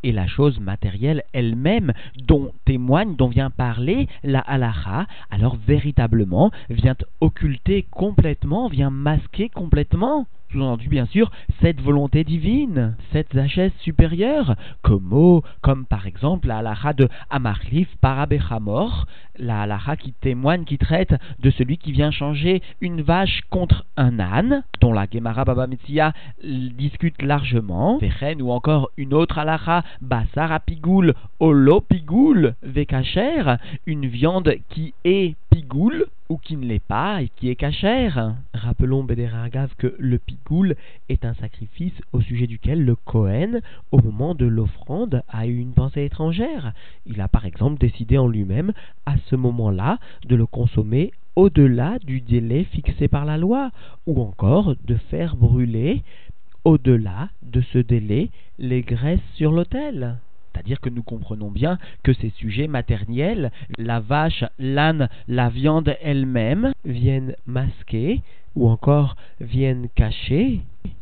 Et 0.03 0.13
la 0.13 0.27
chose 0.27 0.61
matérielle 0.61 1.23
elle-même, 1.33 1.93
dont 2.17 2.53
témoigne, 2.65 3.17
dont 3.17 3.29
vient 3.29 3.51
parler 3.51 4.09
la 4.23 4.41
halacha, 4.41 5.07
alors 5.31 5.57
véritablement 5.57 6.51
vient 6.71 6.97
occulter 7.21 7.87
complètement, 7.91 8.69
vient 8.69 8.91
masquer 8.91 9.49
complètement 9.49 10.27
sous-entendu 10.55 10.89
bien 10.89 11.07
sûr 11.07 11.31
cette 11.61 11.81
volonté 11.81 12.23
divine, 12.23 12.97
cette 13.13 13.33
sagesse 13.33 13.73
supérieure, 13.81 14.55
comme, 14.83 15.41
comme 15.63 15.85
par 15.85 16.07
exemple 16.07 16.47
la 16.47 16.59
halacha 16.59 16.93
de 16.93 17.09
Amarlif 17.29 17.89
Parabechamor, 18.01 19.07
la 19.39 19.63
halacha 19.63 19.97
qui 19.97 20.13
témoigne, 20.13 20.65
qui 20.65 20.79
traite 20.79 21.15
de 21.41 21.51
celui 21.51 21.79
qui 21.79 21.93
vient 21.93 22.11
changer 22.11 22.63
une 22.81 23.03
vache 23.03 23.43
contre 23.51 23.85
un 23.97 24.19
âne, 24.19 24.65
dont 24.81 24.93
la 24.93 25.07
Gemara 25.11 25.45
Baba 25.45 25.67
Metzia 25.67 26.13
discute 26.43 27.23
largement, 27.23 27.99
Vechen 27.99 28.43
ou 28.43 28.51
encore 28.51 28.91
une 28.97 29.15
autre 29.15 29.39
halacha, 29.39 29.83
Basar 30.01 30.61
Pigoul, 30.61 31.15
Olo 31.41 31.81
Pigoul, 31.81 32.55
Vekacher, 32.63 33.57
une 33.87 34.07
viande 34.07 34.55
qui 34.69 34.95
est 35.05 35.37
pigoul 35.51 36.07
ou 36.29 36.39
qui 36.39 36.57
ne 36.57 36.67
l'est 36.67 36.85
pas 36.85 37.23
et 37.23 37.29
qui 37.29 37.49
est 37.49 37.55
cachère. 37.55 38.35
Rappelons 38.55 39.05
Bédéragav 39.05 39.75
que 39.77 39.95
le 39.99 40.19
pigoul 40.19 40.75
est 41.09 41.25
un 41.25 41.35
sacrifice 41.35 41.93
au 42.13 42.21
sujet 42.21 42.47
duquel 42.47 42.85
le 42.85 42.97
Kohen, 42.97 43.61
au 43.93 44.01
moment 44.01 44.35
de 44.35 44.47
l'offrande, 44.47 45.23
a 45.29 45.47
eu 45.47 45.59
une 45.59 45.75
pensée 45.75 46.05
étrangère. 46.05 46.73
Il 47.07 47.21
a 47.21 47.29
par 47.29 47.45
exemple 47.45 47.79
décidé 47.79 48.19
en 48.19 48.27
lui-même, 48.27 48.73
à 49.07 49.17
ce 49.31 49.37
moment-là, 49.37 49.99
de 50.27 50.37
le 50.37 50.47
consommer 50.47 51.13
au-delà 51.37 51.99
du 51.99 52.21
délai 52.21 52.65
fixé 52.65 53.09
par 53.09 53.25
la 53.25 53.39
loi, 53.39 53.71
ou 54.07 54.21
encore 54.23 54.75
de 54.85 54.95
faire 55.11 55.37
brûler 55.37 56.03
au-delà 56.65 57.29
de 57.43 57.61
ce 57.73 57.79
délai 57.79 58.31
les 58.59 58.83
graisses 58.83 59.21
sur 59.35 59.53
l'autel. 59.53 60.17
C'est-à-dire 60.53 60.81
que 60.81 60.89
nous 60.89 61.03
comprenons 61.03 61.51
bien 61.51 61.79
que 62.05 62.13
ces 62.13 62.31
sujets 62.31 62.69
matériels, 62.69 63.51
la 63.77 64.01
vache, 64.01 64.45
l'âne, 64.59 65.09
la 65.27 65.49
viande 65.49 65.97
elle-même, 66.01 66.73
viennent 66.85 67.35
masquer 67.47 68.23
ou 68.55 68.69
encore 68.69 69.17
viennent 69.41 69.89
cacher 69.97 70.61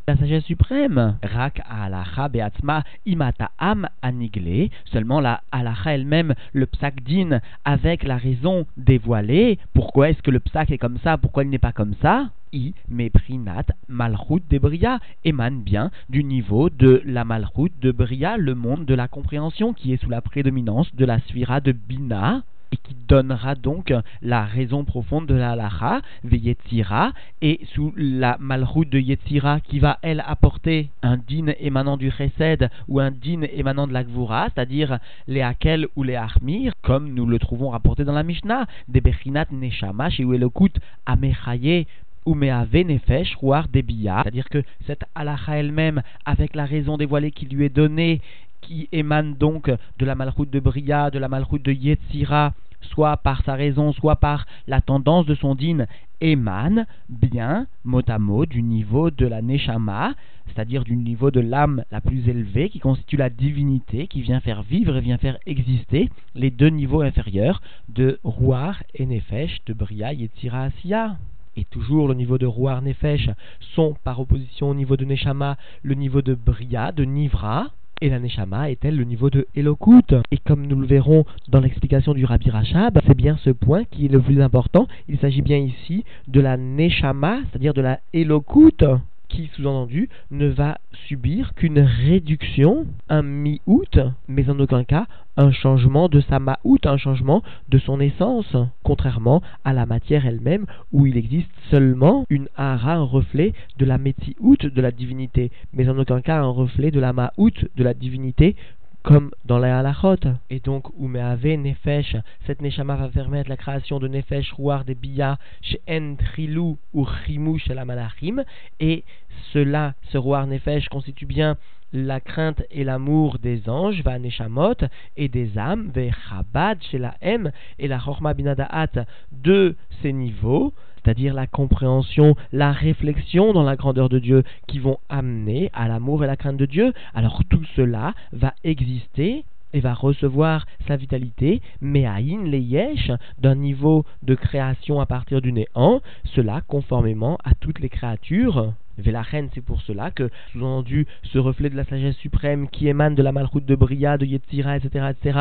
la 0.09 0.17
sagesse 0.17 0.45
suprême. 0.45 1.17
Rak 1.23 1.63
alacha 1.69 2.29
beatzma 2.29 2.83
imata 3.07 3.51
am 3.59 3.89
aniglé. 4.03 4.71
Seulement 4.87 5.21
la 5.21 5.43
alacha 5.53 5.95
elle-même, 5.95 6.35
le 6.53 6.67
psak 6.67 7.03
din, 7.03 7.41
avec 7.65 8.03
la 8.03 8.17
raison 8.17 8.67
dévoilée. 8.77 9.59
Pourquoi 9.75 10.11
est-ce 10.11 10.23
que 10.23 10.31
le 10.31 10.41
psak 10.41 10.71
est 10.71 10.79
comme 10.79 10.99
ça? 10.99 11.19
Pourquoi 11.19 11.45
il 11.45 11.51
n'est 11.51 11.59
pas 11.59 11.73
comme 11.73 11.95
ça? 12.03 12.31
I 12.55 12.75
meprinat 12.89 13.65
malchut 13.89 14.43
de 14.51 14.59
Bria 14.59 15.01
émane 15.25 15.63
bien 15.63 15.91
du 16.11 16.23
niveau 16.23 16.69
de 16.69 17.01
la 17.07 17.25
malchut 17.25 17.73
de 17.81 17.93
Bria, 17.93 18.37
le 18.37 18.55
monde 18.55 18.85
de 18.85 18.95
la 18.95 19.09
compréhension 19.09 19.73
qui 19.73 19.95
est 19.95 20.03
sous 20.03 20.11
la 20.11 20.21
prédominance 20.21 20.95
de 20.95 21.07
la 21.07 21.19
sphira 21.21 21.61
de 21.61 21.73
Bina 21.73 22.43
et 22.73 22.77
qui 22.77 22.97
donnera 23.07 23.55
donc 23.55 23.93
la 24.23 24.45
raison 24.45 24.85
profonde 24.85 25.27
de 25.27 25.35
la 25.35 25.53
halacha, 25.53 26.01
Yetzira, 26.25 27.13
et 27.41 27.61
sous 27.75 27.93
la 27.97 28.37
malroute 28.41 28.89
de 28.89 28.99
Yetzira 28.99 29.61
qui 29.61 29.79
va 29.79 29.99
elle 30.03 30.25
apporter 30.27 30.91
un 31.03 31.17
din 31.17 31.53
émanant 31.61 31.97
du 31.97 32.11
chesed 32.11 32.69
ou 32.89 33.01
un 33.01 33.11
din 33.11 33.43
émanant 33.53 33.87
de 33.87 33.93
la 33.93 34.05
gvura, 34.05 34.49
c'est-à-dire 34.49 34.99
les 35.29 35.43
hakel 35.43 35.87
ou 35.97 36.03
les 36.03 36.17
achmir, 36.17 36.73
comme 36.83 37.13
nous 37.13 37.27
le 37.27 37.39
trouvons 37.39 37.71
rapporté 37.71 38.05
dans 38.05 38.13
la 38.13 38.23
Mishnah, 38.23 38.67
des 38.89 39.01
bechinat 39.01 39.47
neshama 39.53 40.11
chez 40.11 40.25
Uelokut 40.25 40.73
amechaye 41.07 41.87
nefesh 42.27 43.37
ruar 43.37 43.69
debia, 43.69 44.21
c'est-à-dire 44.23 44.49
que 44.49 44.63
cette 44.87 45.05
halacha 45.15 45.59
elle-même, 45.59 46.03
avec 46.25 46.55
la 46.55 46.65
raison 46.65 46.97
dévoilée 46.97 47.33
qui 47.33 47.47
lui 47.47 47.65
est 47.65 47.75
donnée, 47.75 48.21
qui 48.63 48.89
émane 48.93 49.35
donc 49.35 49.71
de 49.99 50.07
la 50.07 50.15
malroute 50.15 50.51
de 50.51 50.61
Bria, 50.61 51.11
de 51.11 51.19
la 51.19 51.29
malroute 51.29 51.63
de 51.63 51.73
Yetzira, 51.73 52.55
soit 52.81 53.17
par 53.19 53.45
sa 53.45 53.55
raison, 53.55 53.93
soit 53.93 54.17
par 54.17 54.47
la 54.67 54.81
tendance 54.81 55.27
de 55.27 55.35
son 55.35 55.55
din, 55.55 55.87
émane 56.21 56.87
bien, 57.09 57.67
mot 57.85 58.03
à 58.07 58.19
mot, 58.19 58.47
du 58.47 58.63
niveau 58.63 59.11
de 59.11 59.27
la 59.27 59.43
Neshama, 59.43 60.15
c'est-à-dire 60.47 60.85
du 60.85 60.97
niveau 60.97 61.31
de 61.31 61.41
l'âme 61.41 61.85
la 61.91 62.01
plus 62.01 62.29
élevée, 62.29 62.69
qui 62.69 62.79
constitue 62.79 63.17
la 63.17 63.31
divinité, 63.31 64.07
qui 64.07 64.23
vient 64.23 64.41
faire 64.41 64.63
vivre 64.63 64.97
et 64.97 65.01
vient 65.01 65.19
faire 65.19 65.39
exister 65.47 66.11
les 66.35 66.51
deux 66.51 66.69
niveaux 66.69 67.03
inférieurs 67.03 67.61
de 67.89 68.19
Rouar 68.25 68.83
et 68.95 69.07
Nefesh, 69.07 69.61
de 69.67 69.73
Bria, 69.73 70.13
Yetzira, 70.13 70.65
Asiya. 70.65 71.17
Et 71.55 71.65
toujours 71.65 72.09
le 72.09 72.15
niveau 72.15 72.39
de 72.39 72.47
Rouar 72.47 72.81
Nefesh 72.81 73.29
sont 73.75 73.95
par 74.05 74.21
opposition 74.21 74.71
au 74.71 74.75
niveau 74.75 74.97
de 74.97 75.05
Neshama 75.05 75.59
le 75.83 75.95
niveau 75.95 76.23
de 76.23 76.35
Bria, 76.35 76.93
de 76.93 77.05
Nivra, 77.05 77.69
et 78.03 78.09
la 78.09 78.19
Neshama 78.19 78.69
est-elle 78.69 78.97
le 78.97 79.05
niveau 79.05 79.31
de 79.31 79.47
Elokut 79.55 80.17
Et 80.33 80.39
comme 80.39 80.67
nous 80.67 80.81
le 80.81 80.87
verrons 80.89 81.25
dans 81.49 81.61
l'explication 81.61 82.15
du 82.15 82.25
Rabbi 82.25 82.51
Rachab, 82.51 83.01
c'est 83.07 83.17
bien 83.17 83.37
ce 83.45 83.51
point 83.51 83.85
qui 83.85 84.07
est 84.07 84.09
le 84.09 84.21
plus 84.21 84.43
important. 84.43 84.89
Il 85.09 85.19
s'agit 85.19 85.41
bien 85.41 85.59
ici 85.59 86.05
de 86.27 86.41
la 86.41 86.57
Neshama, 86.57 87.39
c'est-à-dire 87.49 87.75
de 87.75 87.81
la 87.81 88.01
Elokut 88.13 88.85
qui, 89.33 89.51
sous-entendu, 89.55 90.09
ne 90.31 90.47
va 90.47 90.79
subir 91.09 91.55
qu'une 91.55 91.81
réduction, 91.81 92.87
un 93.09 93.23
mi-out, 93.23 93.99
mais 94.29 94.49
en 94.49 94.61
aucun 94.61 94.85
cas 94.85 95.07
un 95.39 95.51
changement 95.51 96.11
de 96.11 96.21
sa 96.21 96.39
ma'out, 96.39 96.85
un 96.85 96.99
changement 96.99 97.43
de 97.71 97.79
son 97.79 98.01
essence, 98.01 98.55
contrairement 98.83 99.43
à 99.65 99.73
la 99.73 99.87
matière 99.87 100.27
elle-même, 100.27 100.67
où 100.93 101.07
il 101.07 101.17
existe 101.17 101.51
seulement 101.71 102.27
une 102.29 102.49
hara, 102.55 102.97
un 102.97 103.03
reflet 103.03 103.55
de 103.79 103.87
la 103.87 103.97
metzi-out 103.97 104.67
de 104.67 104.81
la 104.83 104.91
divinité, 104.91 105.51
mais 105.73 105.89
en 105.89 105.99
aucun 105.99 106.21
cas 106.21 106.39
un 106.39 106.51
reflet 106.51 106.91
de 106.91 107.01
la 107.01 107.15
ma'out 107.15 107.67
de 107.77 107.83
la 107.83 107.95
divinité, 107.95 108.57
comme 109.03 109.31
dans 109.45 109.59
la 109.59 109.79
halachot. 109.79 110.17
Et 110.51 110.61
donc, 110.61 110.87
Umeave 110.99 111.57
Nefesh, 111.57 112.17
cette 112.47 112.63
Neshama 112.63 112.97
va 112.97 113.09
permettre 113.09 113.49
la 113.49 113.57
création 113.57 113.99
de 113.99 114.09
Nefesh 114.09 114.53
Rouar 114.53 114.85
des 114.85 114.95
Bia 114.95 115.39
chez 115.61 115.81
En 115.89 116.15
Trilou 116.17 116.79
ou 116.93 117.07
Chimou 117.07 117.59
chez 117.59 117.75
la 117.75 117.85
Malachim. 117.85 118.45
Et 118.81 119.05
cela, 119.53 119.95
ce 120.11 120.19
Rouar 120.19 120.47
Nefesh, 120.47 120.89
constitue 120.89 121.27
bien 121.27 121.57
la 121.93 122.21
crainte 122.21 122.63
et 122.71 122.85
l'amour 122.85 123.39
des 123.39 123.69
anges, 123.69 124.03
va 124.03 124.19
Neshamot, 124.19 124.77
et 125.17 125.29
des 125.29 125.59
âmes, 125.59 125.91
ve 125.95 126.11
Chabad 126.29 126.83
chez 126.83 126.99
la 126.99 127.15
M, 127.21 127.53
et 127.79 127.87
la 127.87 127.99
Chorma 127.99 128.33
Binadaat 128.33 129.05
de 129.31 129.77
ces 130.01 130.13
niveaux 130.13 130.73
c'est-à-dire 131.03 131.35
la 131.35 131.47
compréhension, 131.47 132.37
la 132.53 132.73
réflexion 132.73 133.53
dans 133.53 133.63
la 133.63 133.77
grandeur 133.77 134.09
de 134.09 134.19
Dieu 134.19 134.45
qui 134.67 134.79
vont 134.79 134.99
amener 135.09 135.71
à 135.73 135.89
l'amour 135.89 136.25
et 136.25 136.27
la 136.27 136.37
crainte 136.37 136.57
de 136.57 136.67
Dieu, 136.67 136.93
alors 137.15 137.43
tout 137.49 137.65
cela 137.77 138.15
va 138.33 138.55
exister 138.65 139.45
et 139.73 139.81
va 139.81 139.95
recevoir 139.95 140.67
sa 140.87 140.97
vitalité, 140.97 141.63
mais 141.81 142.05
à 142.05 142.17
in 142.17 142.45
les 142.45 142.61
yesh, 142.61 143.11
d'un 143.39 143.55
niveau 143.55 144.05
de 144.23 144.35
création 144.35 145.01
à 145.01 145.07
partir 145.07 145.41
du 145.41 145.53
néant, 145.53 146.01
cela 146.25 146.61
conformément 146.61 147.39
à 147.45 147.55
toutes 147.55 147.81
les 147.81 147.89
créatures. 147.89 148.75
Vélachen, 148.99 149.49
c'est 149.55 149.65
pour 149.65 149.81
cela 149.81 150.11
que, 150.11 150.29
sous-entendu, 150.53 151.07
ce 151.23 151.39
reflet 151.39 151.71
de 151.71 151.77
la 151.77 151.85
sagesse 151.85 152.17
suprême 152.17 152.69
qui 152.69 152.89
émane 152.89 153.15
de 153.15 153.23
la 153.23 153.33
malroute 153.33 153.65
de 153.65 153.75
Bria, 153.75 154.19
de 154.19 154.27
Yetzira, 154.27 154.77
etc., 154.77 155.07
etc., 155.11 155.39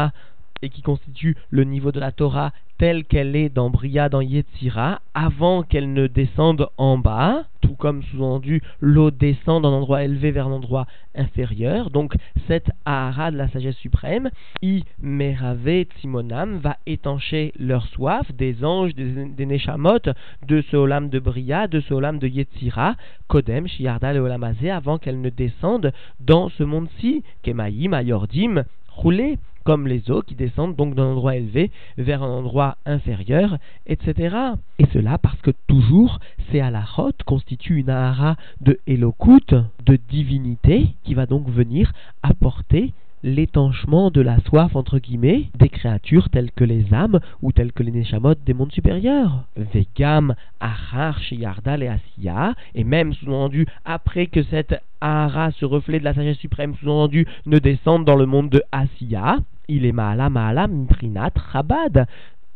et 0.62 0.70
qui 0.70 0.82
constitue 0.82 1.36
le 1.50 1.64
niveau 1.64 1.92
de 1.92 2.00
la 2.00 2.12
Torah 2.12 2.52
telle 2.82 3.06
qu'elle 3.06 3.36
est 3.36 3.50
dans 3.50 3.70
Bria, 3.70 4.10
dans 4.10 4.22
Yetzira, 4.22 5.02
avant 5.14 5.62
qu'elle 5.62 5.94
ne 5.94 6.08
descende 6.08 6.68
en 6.78 6.98
bas, 6.98 7.44
tout 7.62 7.76
comme 7.76 8.02
sous-entendu 8.02 8.64
l'eau 8.80 9.12
descend 9.12 9.62
d'un 9.62 9.70
endroit 9.70 10.04
élevé 10.04 10.32
vers 10.32 10.48
un 10.48 10.54
endroit 10.54 10.88
inférieur. 11.14 11.92
Donc 11.92 12.16
cette 12.48 12.72
Ahara 12.86 13.30
de 13.30 13.38
la 13.38 13.50
sagesse 13.50 13.76
suprême, 13.76 14.32
I 14.64 14.84
Merave 15.00 15.86
Timonam, 16.00 16.58
va 16.58 16.78
étancher 16.88 17.54
leur 17.60 17.86
soif 17.86 18.32
des 18.34 18.66
anges, 18.66 18.96
des, 18.96 19.26
des 19.26 19.46
Neshamot, 19.46 20.00
de 20.48 20.62
ce 20.72 21.08
de 21.08 21.20
Bria, 21.20 21.68
de 21.68 21.82
ce 21.82 21.94
de 21.94 22.28
Yetzira, 22.28 22.96
Kodem, 23.28 23.68
Shiarda 23.68 24.16
et 24.16 24.20
Olamazé, 24.20 24.72
avant 24.72 24.98
qu'elle 24.98 25.22
ne 25.22 25.30
descende 25.30 25.94
dans 26.20 26.50
ce 26.50 26.64
monde-ci, 26.64 27.24
Kemaïm, 27.44 27.94
Ayordim, 27.94 28.64
roulé 28.96 29.38
comme 29.64 29.88
les 29.88 30.10
eaux 30.10 30.22
qui 30.22 30.36
descendent 30.36 30.76
donc 30.76 30.96
d'un 30.96 31.06
endroit 31.06 31.36
élevé 31.36 31.72
vers 31.98 32.24
un 32.24 32.30
endroit 32.30 32.78
inférieur, 32.86 33.58
etc. 33.86 34.36
Et 34.80 34.86
cela 34.94 35.18
parce 35.18 35.40
que 35.42 35.52
toujours 35.68 36.20
ces 36.52 36.60
halachot 36.60 37.12
constituent 37.26 37.78
une 37.78 37.90
ahara 37.90 38.36
de 38.60 38.80
Elokut, 38.88 39.56
de 39.86 40.00
divinité, 40.10 40.96
qui 41.04 41.14
va 41.14 41.26
donc 41.26 41.48
venir 41.48 41.94
apporter 42.24 42.94
l'étanchement 43.24 44.12
de 44.12 44.22
la 44.22 44.40
soif 44.42 44.76
entre 44.76 45.00
guillemets 45.00 45.50
des 45.58 45.70
créatures 45.70 46.30
telles 46.30 46.52
que 46.52 46.64
les 46.64 46.94
âmes 46.94 47.20
ou 47.42 47.52
telles 47.52 47.72
que 47.72 47.84
les 47.84 47.92
neshamot 47.92 48.36
des 48.46 48.54
mondes 48.54 48.72
supérieurs. 48.72 49.44
Vegam, 49.56 50.36
Ahar, 50.60 51.20
Sheyardal 51.20 51.84
et 51.84 51.88
Asiya, 51.88 52.54
et 52.76 52.84
même 52.84 53.14
sous-entendu 53.14 53.66
après 53.86 54.28
que 54.28 54.44
cette 54.44 54.82
Ahara, 55.02 55.52
ce 55.52 55.66
reflet 55.66 56.00
de 56.00 56.04
la 56.04 56.14
sagesse 56.14 56.38
suprême 56.38 56.76
sous-entendu, 56.76 57.28
ne 57.46 57.60
descende 57.60 58.06
dans 58.06 58.16
le 58.16 58.26
monde 58.26 58.50
de 58.50 58.64
Asiya, 58.72 59.38
il 59.68 59.86
est 59.86 59.92
Maala 59.92 60.30
Maala 60.30 60.68
Miprinat 60.68 61.32
Chabad 61.52 62.08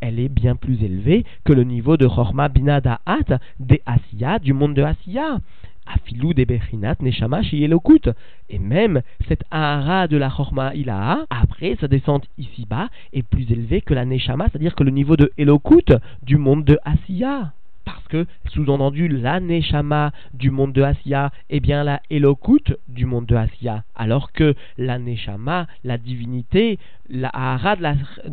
elle 0.01 0.19
est 0.19 0.29
bien 0.29 0.55
plus 0.55 0.83
élevée 0.83 1.25
que 1.45 1.53
le 1.53 1.63
niveau 1.63 1.97
de 1.97 2.05
Chorma 2.05 2.47
Binadahat 2.47 3.39
des 3.59 3.81
Asiya, 3.85 4.39
du 4.39 4.53
monde 4.53 4.75
de 4.75 4.83
Asiya. 4.83 5.39
Afilou 5.85 6.33
de 6.33 6.43
Bechinat 6.43 6.95
Neshama 7.01 7.41
Elokut. 7.41 8.09
Et 8.49 8.59
même 8.59 9.01
cette 9.27 9.43
Ahara 9.51 10.07
de 10.07 10.17
la 10.17 10.29
Chorma 10.29 10.73
Ilaha, 10.75 11.25
après 11.29 11.77
sa 11.79 11.87
descente 11.87 12.27
ici-bas, 12.37 12.89
est 13.13 13.23
plus 13.23 13.51
élevée 13.51 13.81
que 13.81 13.93
la 13.93 14.05
Neshama, 14.05 14.47
c'est-à-dire 14.49 14.75
que 14.75 14.83
le 14.83 14.91
niveau 14.91 15.15
de 15.17 15.31
Elokut 15.37 15.93
du 16.23 16.37
monde 16.37 16.63
de 16.63 16.77
Asiya 16.85 17.53
parce 17.85 18.07
que, 18.07 18.25
sous-entendu, 18.47 19.07
la 19.07 19.39
Neshama 19.39 20.11
du 20.33 20.51
monde 20.51 20.73
de 20.73 20.81
Asiya 20.81 21.31
est 21.49 21.59
bien 21.59 21.83
la 21.83 22.01
Elokut 22.09 22.75
du 22.87 23.05
monde 23.05 23.27
de 23.27 23.35
Asiya, 23.35 23.83
alors 23.95 24.31
que 24.31 24.55
la 24.77 24.99
Neshama, 24.99 25.67
la 25.83 25.97
divinité, 25.97 26.79
la 27.09 27.29
Ahara 27.29 27.75
de 27.75 27.83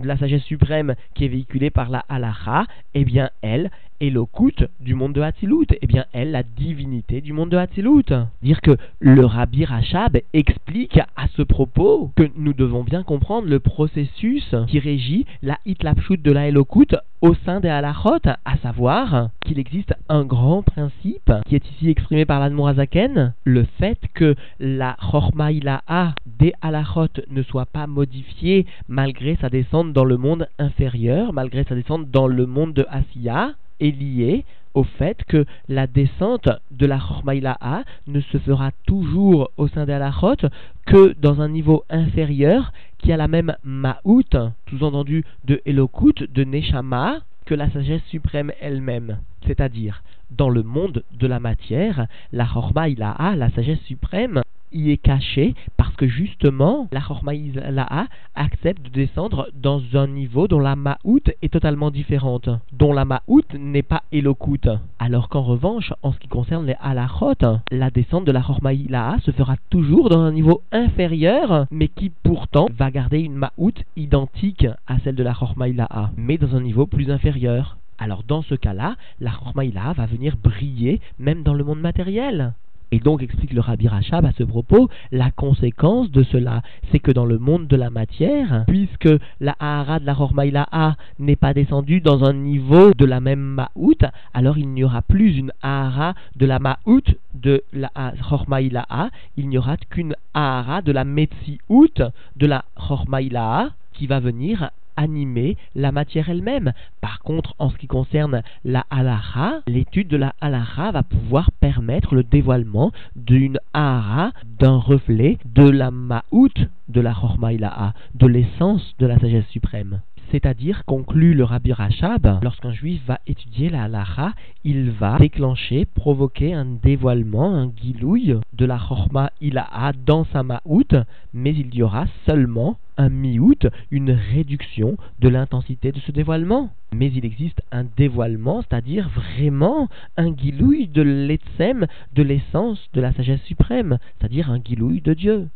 la, 0.06 0.16
sagesse 0.16 0.42
suprême 0.42 0.94
qui 1.14 1.26
est 1.26 1.28
véhiculée 1.28 1.70
par 1.70 1.90
la 1.90 2.04
Halacha, 2.08 2.64
eh 2.94 3.04
bien 3.04 3.30
elle, 3.42 3.70
Elokut 4.02 4.66
du 4.80 4.96
monde 4.96 5.12
de 5.12 5.20
Hatzilut, 5.20 5.68
eh 5.80 5.86
bien 5.86 6.06
elle, 6.12 6.32
la 6.32 6.42
divinité 6.42 7.20
du 7.20 7.32
monde 7.32 7.50
de 7.50 7.56
Hatzilut. 7.56 8.12
Dire 8.42 8.60
que 8.60 8.76
le 8.98 9.24
Rabbi 9.24 9.64
Rachab 9.64 10.18
explique 10.32 10.98
à 10.98 11.28
ce 11.36 11.42
propos 11.42 12.10
que 12.16 12.28
nous 12.34 12.52
devons 12.52 12.82
bien 12.82 13.04
comprendre 13.04 13.48
le 13.48 13.60
processus 13.60 14.56
qui 14.66 14.80
régit 14.80 15.24
la 15.40 15.58
Hitlapshut 15.64 16.20
de 16.20 16.32
la 16.32 16.48
Elokut 16.48 16.96
au 17.20 17.34
sein 17.46 17.60
des 17.60 17.68
halachot, 17.68 18.18
à 18.44 18.56
savoir 18.58 19.28
qu'il 19.46 19.60
existe 19.60 19.94
un 20.08 20.24
grand 20.24 20.62
principe 20.62 21.32
qui 21.46 21.54
est 21.54 21.70
ici 21.70 21.88
exprimé 21.88 22.24
par 22.24 22.40
l'Admorazaken, 22.40 23.34
le 23.44 23.64
fait 23.78 23.98
que 24.14 24.34
la 24.58 24.96
Chorma 25.00 25.52
des 25.52 26.52
halachot 26.60 27.22
ne 27.30 27.42
soit 27.44 27.66
pas 27.66 27.86
modifiée 27.86 28.66
malgré 28.88 29.36
sa 29.36 29.48
descente 29.48 29.92
dans 29.92 30.04
le 30.04 30.16
monde 30.16 30.48
inférieur, 30.58 31.32
malgré 31.32 31.62
sa 31.62 31.76
descente 31.76 32.10
dans 32.10 32.26
le 32.26 32.46
monde 32.46 32.74
de 32.74 32.84
Asiya, 32.90 33.52
est 33.82 33.90
lié 33.90 34.44
au 34.74 34.84
fait 34.84 35.22
que 35.24 35.44
la 35.68 35.86
descente 35.86 36.48
de 36.70 36.86
la 36.86 36.98
Chormaïla'a 36.98 37.84
ne 38.06 38.20
se 38.20 38.38
fera 38.38 38.70
toujours 38.86 39.50
au 39.56 39.68
sein 39.68 39.84
des 39.84 39.92
halachot 39.92 40.48
que 40.86 41.14
dans 41.20 41.40
un 41.40 41.48
niveau 41.48 41.84
inférieur 41.90 42.72
qui 42.98 43.12
a 43.12 43.16
la 43.16 43.28
même 43.28 43.54
ma'out, 43.64 44.36
sous-entendu 44.70 45.24
de 45.44 45.60
Elokut, 45.66 46.26
de 46.32 46.44
Neshama, 46.44 47.18
que 47.44 47.54
la 47.54 47.70
sagesse 47.70 48.02
suprême 48.08 48.52
elle-même. 48.60 49.18
C'est-à-dire, 49.46 50.02
dans 50.30 50.48
le 50.48 50.62
monde 50.62 51.02
de 51.12 51.26
la 51.26 51.40
matière, 51.40 52.06
la 52.32 52.46
Chormaïla'a, 52.46 53.36
la 53.36 53.50
sagesse 53.50 53.80
suprême, 53.80 54.42
y 54.72 54.90
est 54.90 54.96
caché 54.96 55.54
parce 55.76 55.94
que 55.96 56.06
justement 56.06 56.88
la 56.92 57.00
Chormaïla'a 57.00 58.06
accepte 58.34 58.82
de 58.82 58.90
descendre 58.90 59.48
dans 59.54 59.82
un 59.94 60.06
niveau 60.06 60.48
dont 60.48 60.58
la 60.58 60.76
Ma'out 60.76 61.22
est 61.42 61.52
totalement 61.52 61.90
différente, 61.90 62.48
dont 62.72 62.92
la 62.92 63.04
Ma'out 63.04 63.44
n'est 63.58 63.82
pas 63.82 64.02
Elokut. 64.12 64.68
Alors 64.98 65.28
qu'en 65.28 65.42
revanche, 65.42 65.92
en 66.02 66.12
ce 66.12 66.18
qui 66.18 66.28
concerne 66.28 66.66
les 66.66 66.76
Halachot, 66.80 67.58
la 67.70 67.90
descente 67.90 68.24
de 68.24 68.32
la 68.32 68.42
Chormaïla'a 68.42 69.18
se 69.24 69.30
fera 69.30 69.56
toujours 69.70 70.08
dans 70.08 70.20
un 70.20 70.32
niveau 70.32 70.62
inférieur, 70.72 71.66
mais 71.70 71.88
qui 71.88 72.10
pourtant 72.22 72.66
va 72.76 72.90
garder 72.90 73.20
une 73.20 73.34
Ma'out 73.34 73.74
identique 73.96 74.66
à 74.86 74.98
celle 75.00 75.14
de 75.14 75.22
la 75.22 75.34
Chormaïla'a, 75.34 76.10
mais 76.16 76.38
dans 76.38 76.56
un 76.56 76.60
niveau 76.60 76.86
plus 76.86 77.10
inférieur. 77.10 77.76
Alors 77.98 78.24
dans 78.26 78.42
ce 78.42 78.54
cas-là, 78.54 78.96
la 79.20 79.30
Chormaïla'a 79.30 79.92
va 79.92 80.06
venir 80.06 80.36
briller 80.36 81.00
même 81.18 81.42
dans 81.42 81.54
le 81.54 81.64
monde 81.64 81.80
matériel. 81.80 82.52
Et 82.94 82.98
donc, 82.98 83.22
explique 83.22 83.54
le 83.54 83.62
Rabbi 83.62 83.88
Rachab 83.88 84.26
à 84.26 84.32
ce 84.32 84.44
propos, 84.44 84.90
la 85.12 85.30
conséquence 85.30 86.10
de 86.10 86.22
cela, 86.24 86.60
c'est 86.90 86.98
que 86.98 87.10
dans 87.10 87.24
le 87.24 87.38
monde 87.38 87.66
de 87.66 87.74
la 87.74 87.88
matière, 87.88 88.64
puisque 88.68 89.08
la 89.40 89.56
Ahara 89.58 89.98
de 89.98 90.04
la 90.04 90.12
Hormaïla'a 90.12 90.96
n'est 91.18 91.36
pas 91.36 91.54
descendue 91.54 92.02
dans 92.02 92.22
un 92.22 92.34
niveau 92.34 92.92
de 92.92 93.06
la 93.06 93.20
même 93.20 93.40
Ma'out, 93.40 94.04
alors 94.34 94.58
il 94.58 94.68
n'y 94.68 94.84
aura 94.84 95.00
plus 95.00 95.38
une 95.38 95.52
Ahara 95.62 96.12
de 96.36 96.44
la 96.44 96.58
Ma'out 96.58 97.16
de 97.32 97.64
la 97.72 97.90
Hormaïla'a, 98.30 99.08
il 99.38 99.48
n'y 99.48 99.56
aura 99.56 99.78
qu'une 99.78 100.14
Ahara 100.34 100.82
de 100.82 100.92
la 100.92 101.04
Metsiout 101.04 102.12
de 102.36 102.46
la 102.46 102.66
Hormaïla'a 102.76 103.70
qui 103.94 104.06
va 104.06 104.20
venir 104.20 104.70
animer 104.96 105.56
la 105.74 105.92
matière 105.92 106.28
elle-même. 106.28 106.72
Par 107.00 107.20
contre, 107.20 107.54
en 107.58 107.70
ce 107.70 107.76
qui 107.76 107.86
concerne 107.86 108.42
la 108.64 108.84
halacha, 108.90 109.60
l'étude 109.66 110.08
de 110.08 110.16
la 110.16 110.34
halacha 110.40 110.90
va 110.90 111.02
pouvoir 111.02 111.50
permettre 111.52 112.14
le 112.14 112.22
dévoilement 112.22 112.92
d'une 113.16 113.58
ahara, 113.72 114.32
d'un 114.58 114.76
reflet 114.76 115.38
de 115.44 115.68
la 115.68 115.90
ma'out 115.90 116.54
de 116.88 117.00
la 117.00 117.14
chormaïla'a, 117.14 117.94
de 118.14 118.26
l'essence 118.26 118.94
de 118.98 119.06
la 119.06 119.18
sagesse 119.18 119.48
suprême. 119.48 120.00
C'est-à-dire, 120.32 120.86
conclut 120.86 121.34
le 121.34 121.44
Rabbi 121.44 121.74
Rachab, 121.74 122.38
lorsqu'un 122.42 122.72
juif 122.72 123.02
va 123.06 123.20
étudier 123.26 123.68
la 123.68 123.84
halacha, 123.84 124.32
il 124.64 124.90
va 124.90 125.18
déclencher, 125.18 125.84
provoquer 125.84 126.54
un 126.54 126.64
dévoilement, 126.64 127.54
un 127.54 127.66
guilouille 127.66 128.38
de 128.54 128.64
la 128.64 128.78
chorma 128.78 129.30
ilaha 129.42 129.92
dans 130.06 130.24
sa 130.32 130.42
ma'out, 130.42 130.96
mais 131.34 131.50
il 131.50 131.74
y 131.74 131.82
aura 131.82 132.06
seulement 132.26 132.78
un 133.02 133.08
mi-août, 133.08 133.66
une 133.90 134.12
réduction 134.12 134.96
de 135.18 135.28
l'intensité 135.28 135.90
de 135.90 135.98
ce 135.98 136.12
dévoilement. 136.12 136.70
Mais 136.94 137.10
il 137.12 137.24
existe 137.24 137.60
un 137.72 137.84
dévoilement, 137.84 138.62
c'est-à-dire 138.62 139.08
vraiment 139.08 139.88
un 140.16 140.30
guilouille 140.30 140.86
de 140.86 141.02
l'etsem, 141.02 141.86
de 142.14 142.22
l'essence 142.22 142.78
de 142.92 143.00
la 143.00 143.12
sagesse 143.12 143.42
suprême, 143.42 143.98
c'est-à-dire 144.18 144.50
un 144.50 144.58
guilouille 144.58 145.00
de 145.00 145.14
Dieu. 145.14 145.48